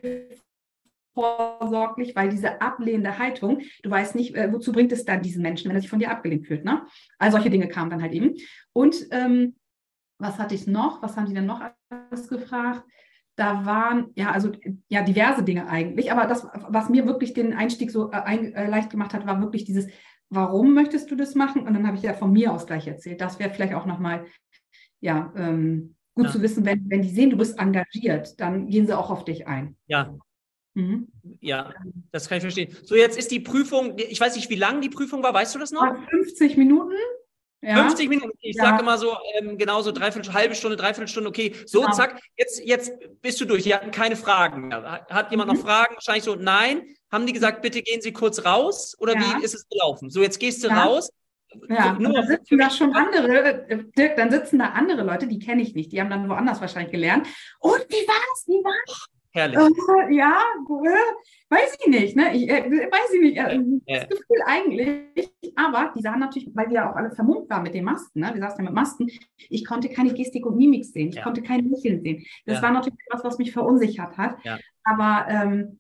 [1.14, 5.70] vorsorglich, weil diese ablehnende Haltung, du weißt nicht, äh, wozu bringt es dann diesen Menschen,
[5.70, 6.86] wenn er sich von dir abgelehnt fühlt, ne?
[7.20, 8.36] All solche Dinge kamen dann halt eben.
[8.74, 9.56] Und ähm,
[10.18, 11.02] was hatte ich noch?
[11.02, 12.84] Was haben die denn noch alles gefragt?
[13.36, 14.52] Da waren ja also
[14.90, 18.68] ja diverse Dinge eigentlich, aber das, was mir wirklich den Einstieg so äh, ein, äh,
[18.68, 19.88] leicht gemacht hat, war wirklich dieses,
[20.30, 21.66] warum möchtest du das machen?
[21.68, 23.22] Und dann habe ich ja von mir aus gleich erzählt.
[23.22, 24.26] Das wäre vielleicht auch nochmal
[25.00, 26.32] ja ähm, gut ja.
[26.32, 29.48] zu wissen, wenn, wenn die sehen, du bist engagiert, dann gehen sie auch auf dich
[29.48, 29.76] ein.
[29.88, 30.16] Ja.
[30.74, 31.08] Mhm.
[31.42, 31.74] Ja,
[32.12, 32.76] das kann ich verstehen.
[32.84, 35.60] So, jetzt ist die Prüfung, ich weiß nicht, wie lang die Prüfung war, weißt du
[35.60, 35.96] das noch?
[36.10, 36.96] 50 Minuten.
[37.62, 37.76] Ja.
[37.76, 38.64] 50 Minuten, ich ja.
[38.64, 41.94] sage immer so, ähm, genau so dreiviertel, halbe Stunde, dreiviertel Stunde, okay, so genau.
[41.94, 45.06] zack, jetzt, jetzt bist du durch, die hatten keine Fragen mehr.
[45.10, 45.58] Hat jemand mhm.
[45.58, 45.94] noch Fragen?
[45.94, 46.84] Wahrscheinlich so, nein.
[47.12, 49.22] Haben die gesagt, bitte gehen Sie kurz raus oder ja.
[49.22, 50.10] wie ist es gelaufen?
[50.10, 51.12] So, jetzt gehst du raus.
[51.68, 55.38] Ja, nur dann sitzen da schon andere, äh, Dirk, dann sitzen da andere Leute, die
[55.38, 57.28] kenne ich nicht, die haben dann woanders wahrscheinlich gelernt.
[57.60, 58.46] Und wie war's?
[58.48, 59.08] Wie war's?
[59.34, 59.58] Herrlich.
[59.58, 62.36] Äh, ja, äh, weiß ich nicht, ne?
[62.36, 63.38] Ich, äh, weiß ich nicht.
[63.38, 65.30] Äh, das Gefühl eigentlich.
[65.56, 68.32] Aber die sahen natürlich, weil wir ja auch alle vermummt waren mit den Masken, ne?
[68.34, 69.08] Wir saßen ja mit Masken.
[69.38, 71.10] Ich konnte keine Gestik und Mimik sehen.
[71.10, 71.24] Ich ja.
[71.24, 72.24] konnte kein Lächeln sehen.
[72.46, 72.64] Das ja.
[72.64, 74.38] war natürlich etwas, was mich verunsichert hat.
[74.44, 74.58] Ja.
[74.84, 75.80] Aber ähm,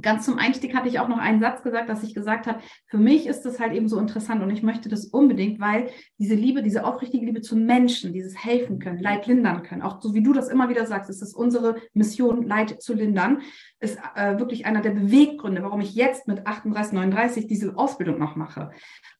[0.00, 2.96] Ganz zum Einstieg hatte ich auch noch einen Satz gesagt, dass ich gesagt habe, für
[2.96, 6.62] mich ist das halt eben so interessant und ich möchte das unbedingt, weil diese Liebe,
[6.62, 10.32] diese aufrichtige Liebe zu Menschen, dieses helfen können, Leid lindern können, auch so wie du
[10.32, 13.42] das immer wieder sagst, es ist unsere Mission, Leid zu lindern,
[13.80, 18.34] ist äh, wirklich einer der Beweggründe, warum ich jetzt mit 38, 39 diese Ausbildung noch
[18.34, 18.70] mache.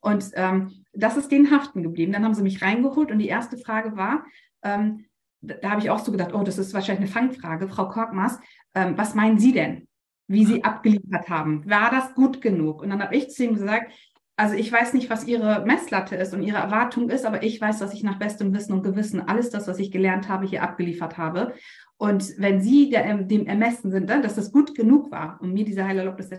[0.01, 2.13] Und ähm, das ist denen haften geblieben.
[2.13, 4.25] Dann haben sie mich reingeholt und die erste Frage war,
[4.63, 5.05] ähm,
[5.43, 8.39] da habe ich auch so gedacht, oh, das ist wahrscheinlich eine Fangfrage, Frau Korkmaz,
[8.75, 9.89] ähm, was meinen Sie denn?
[10.33, 11.69] Wie sie abgeliefert haben.
[11.69, 12.83] War das gut genug?
[12.83, 13.93] Und dann habe ich zu ihm gesagt,
[14.37, 17.79] also ich weiß nicht, was ihre Messlatte ist und ihre Erwartung ist, aber ich weiß,
[17.79, 21.19] dass ich nach bestem Wissen und Gewissen alles das, was ich gelernt habe, hier abgeliefert
[21.19, 21.53] habe.
[21.99, 25.85] Und wenn Sie der, dem Ermessen sind, dass das gut genug war und mir diese
[25.85, 26.31] Heilerlaubnis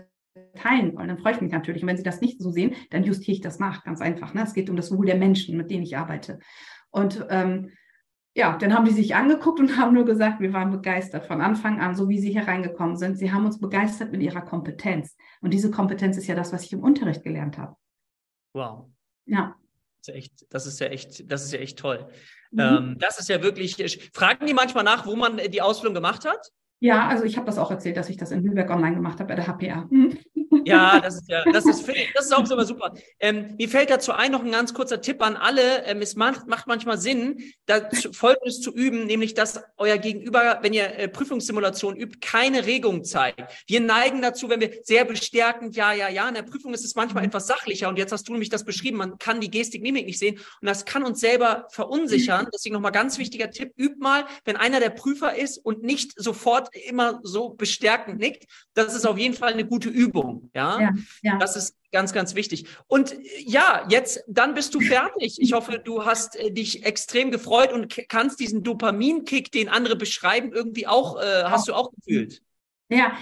[0.56, 1.82] teilen wollen, dann freue ich mich natürlich.
[1.82, 4.34] Und wenn Sie das nicht so sehen, dann justiere ich das nach, ganz einfach.
[4.34, 4.42] Ne?
[4.42, 6.40] Es geht um das Wohl der Menschen, mit denen ich arbeite.
[6.90, 7.70] Und ähm,
[8.34, 11.80] ja, dann haben die sich angeguckt und haben nur gesagt, wir waren begeistert von Anfang
[11.80, 13.16] an, so wie sie hier reingekommen sind.
[13.16, 15.16] Sie haben uns begeistert mit ihrer Kompetenz.
[15.40, 17.76] Und diese Kompetenz ist ja das, was ich im Unterricht gelernt habe.
[18.54, 18.90] Wow.
[19.26, 19.56] Ja.
[20.06, 22.08] Das ist, ja echt, das ist ja echt, das ist ja echt toll.
[22.50, 22.60] Mhm.
[22.60, 24.10] Ähm, das ist ja wirklich.
[24.12, 26.50] Fragen die manchmal nach, wo man die Ausbildung gemacht hat?
[26.80, 29.28] Ja, also ich habe das auch erzählt, dass ich das in Lübeck online gemacht habe
[29.28, 29.86] bei der HPA.
[29.90, 30.18] Mhm.
[30.64, 32.94] Ja, das ist ja, das ist, das ist auch immer super.
[33.20, 35.84] Ähm, mir fällt dazu ein noch ein ganz kurzer Tipp an alle.
[35.84, 40.72] Ähm, es macht, macht manchmal Sinn, da Folgendes zu üben, nämlich, dass euer Gegenüber, wenn
[40.72, 43.42] ihr äh, Prüfungssimulation übt, keine Regung zeigt.
[43.66, 46.94] Wir neigen dazu, wenn wir sehr bestärkend, ja, ja, ja, in der Prüfung ist es
[46.94, 47.28] manchmal mhm.
[47.28, 47.88] etwas sachlicher.
[47.88, 50.38] Und jetzt hast du nämlich das beschrieben, man kann die Gestik, Mimik nicht sehen.
[50.60, 52.48] Und das kann uns selber verunsichern.
[52.52, 56.68] Deswegen nochmal ganz wichtiger Tipp, übt mal, wenn einer der Prüfer ist und nicht sofort
[56.74, 58.44] immer so bestärkend nickt.
[58.74, 60.50] Das ist auf jeden Fall eine gute Übung.
[60.54, 60.80] Ja?
[60.80, 60.90] ja,
[61.22, 61.38] ja.
[61.38, 62.66] das ist ganz, ganz wichtig.
[62.86, 63.14] Und
[63.44, 65.40] ja, jetzt, dann bist du fertig.
[65.40, 70.52] Ich hoffe, du hast äh, dich extrem gefreut und kannst diesen Dopaminkick, den andere beschreiben,
[70.52, 72.42] irgendwie auch, äh, hast du auch gefühlt.
[72.90, 73.12] Ja,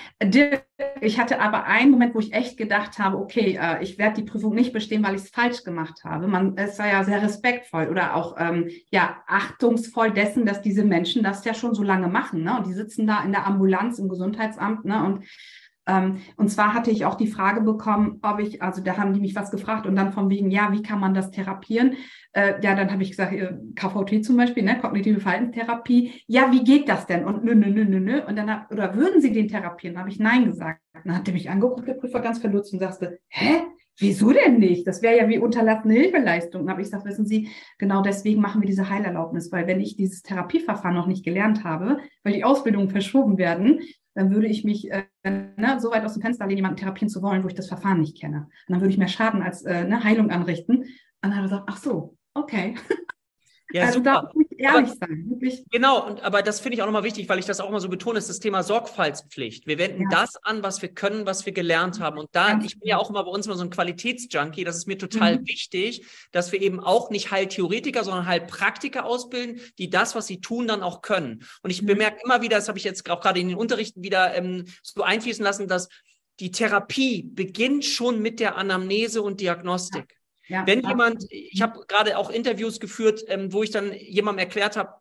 [1.00, 4.28] ich hatte aber einen Moment, wo ich echt gedacht habe, okay, äh, ich werde die
[4.28, 6.26] Prüfung nicht bestehen, weil ich es falsch gemacht habe.
[6.26, 11.44] Man ist ja sehr respektvoll oder auch ähm, ja achtungsvoll dessen, dass diese Menschen das
[11.44, 12.42] ja schon so lange machen.
[12.42, 12.56] Ne?
[12.56, 15.04] Und die sitzen da in der Ambulanz im Gesundheitsamt ne?
[15.04, 15.24] und
[15.86, 19.34] und zwar hatte ich auch die Frage bekommen, ob ich, also da haben die mich
[19.34, 21.96] was gefragt und dann von wegen, ja, wie kann man das therapieren?
[22.32, 26.22] Äh, ja, dann habe ich gesagt, äh, KVT zum Beispiel, ne, kognitive Verhaltenstherapie.
[26.26, 27.24] Ja, wie geht das denn?
[27.24, 28.24] Und nö, nö, nö, nö, nö.
[28.24, 29.98] Und dann, hab, oder würden Sie den therapieren?
[29.98, 30.80] Habe ich Nein gesagt.
[30.92, 33.62] Dann hat er mich angeguckt, der Prüfer ganz verdutzt und sagte, hä?
[33.98, 34.86] Wieso denn nicht?
[34.86, 36.68] Das wäre ja wie unterlassene Hilfeleistung.
[36.70, 40.22] Aber ich sage, wissen Sie, genau deswegen machen wir diese Heilerlaubnis, weil wenn ich dieses
[40.22, 43.80] Therapieverfahren noch nicht gelernt habe, weil die Ausbildungen verschoben werden,
[44.14, 47.22] dann würde ich mich äh, ne, so weit aus dem Fenster lehnen, jemanden therapieren zu
[47.22, 48.48] wollen, wo ich das Verfahren nicht kenne.
[48.68, 50.78] Und dann würde ich mehr Schaden als äh, ne, Heilung anrichten.
[50.78, 50.88] Und
[51.20, 52.74] dann hat er gesagt, ach so, okay.
[53.72, 54.30] Ja, also super.
[54.30, 55.26] da muss ich ehrlich aber, sein.
[55.28, 55.64] Wirklich.
[55.70, 57.88] Genau, und aber das finde ich auch nochmal wichtig, weil ich das auch immer so
[57.88, 59.66] betone, ist das Thema Sorgfaltspflicht.
[59.66, 60.08] Wir wenden ja.
[60.10, 62.18] das an, was wir können, was wir gelernt haben.
[62.18, 64.86] Und da, ich bin ja auch immer bei uns immer so ein Qualitätsjunkie, das ist
[64.86, 65.46] mir total mhm.
[65.46, 70.66] wichtig, dass wir eben auch nicht Heiltheoretiker, sondern Heilpraktiker ausbilden, die das, was sie tun,
[70.66, 71.44] dann auch können.
[71.62, 71.86] Und ich mhm.
[71.86, 75.02] bemerke immer wieder, das habe ich jetzt auch gerade in den Unterrichten wieder ähm, so
[75.02, 75.88] einfließen lassen, dass
[76.40, 80.06] die Therapie beginnt schon mit der Anamnese und Diagnostik.
[80.10, 80.21] Ja.
[80.48, 84.76] Ja, Wenn jemand, ich habe gerade auch Interviews geführt, ähm, wo ich dann jemandem erklärt
[84.76, 84.94] habe,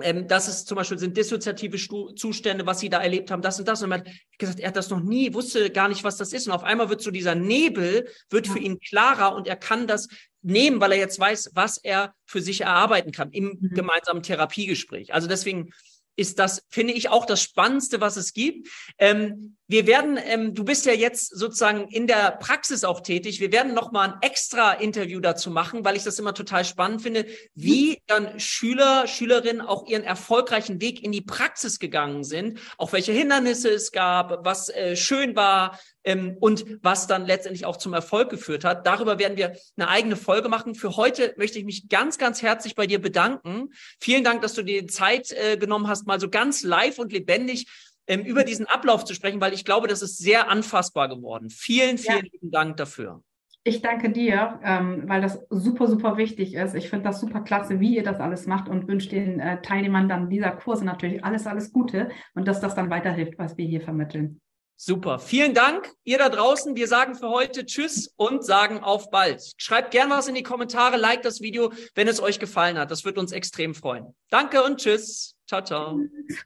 [0.00, 3.58] ähm, dass es zum Beispiel sind dissoziative Stu Zustände, was sie da erlebt haben, das
[3.60, 3.82] und das.
[3.82, 6.48] Und man hat gesagt, er hat das noch nie, wusste gar nicht, was das ist.
[6.48, 8.52] Und auf einmal wird so dieser Nebel, wird ja.
[8.52, 10.08] für ihn klarer und er kann das
[10.42, 13.74] nehmen, weil er jetzt weiß, was er für sich erarbeiten kann im mhm.
[13.74, 15.14] gemeinsamen Therapiegespräch.
[15.14, 15.70] Also deswegen
[16.16, 18.68] ist das, finde ich, auch das Spannendste, was es gibt.
[18.98, 23.40] Ähm, wir werden, ähm, du bist ja jetzt sozusagen in der Praxis auch tätig.
[23.40, 27.02] Wir werden noch mal ein extra Interview dazu machen, weil ich das immer total spannend
[27.02, 32.92] finde, wie dann Schüler, Schülerinnen auch ihren erfolgreichen Weg in die Praxis gegangen sind, auch
[32.92, 37.94] welche Hindernisse es gab, was äh, schön war, ähm, und was dann letztendlich auch zum
[37.94, 38.86] Erfolg geführt hat.
[38.86, 40.74] Darüber werden wir eine eigene Folge machen.
[40.74, 43.70] Für heute möchte ich mich ganz, ganz herzlich bei dir bedanken.
[44.00, 47.66] Vielen Dank, dass du dir Zeit äh, genommen hast, mal so ganz live und lebendig
[48.06, 51.50] ähm, über diesen Ablauf zu sprechen, weil ich glaube, das ist sehr anfassbar geworden.
[51.50, 52.30] Vielen, vielen ja.
[52.32, 53.22] lieben Dank dafür.
[53.66, 56.74] Ich danke dir, ähm, weil das super, super wichtig ist.
[56.74, 60.06] Ich finde das super klasse, wie ihr das alles macht und wünsche den äh, Teilnehmern
[60.06, 63.80] dann dieser Kurse natürlich alles, alles Gute und dass das dann weiterhilft, was wir hier
[63.80, 64.42] vermitteln.
[64.76, 65.18] Super.
[65.18, 66.76] Vielen Dank, ihr da draußen.
[66.76, 69.54] Wir sagen für heute Tschüss und sagen auf bald.
[69.56, 72.90] Schreibt gern was in die Kommentare, liked das Video, wenn es euch gefallen hat.
[72.90, 74.14] Das wird uns extrem freuen.
[74.28, 75.36] Danke und Tschüss.
[75.46, 76.00] Ciao, ciao.